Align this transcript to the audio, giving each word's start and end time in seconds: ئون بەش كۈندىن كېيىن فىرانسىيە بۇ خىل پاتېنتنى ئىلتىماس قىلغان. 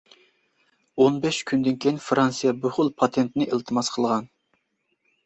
ئون 1.03 1.19
بەش 1.25 1.41
كۈندىن 1.51 1.77
كېيىن 1.85 1.99
فىرانسىيە 2.05 2.53
بۇ 2.63 2.71
خىل 2.79 2.89
پاتېنتنى 3.03 3.47
ئىلتىماس 3.51 3.93
قىلغان. 3.97 4.27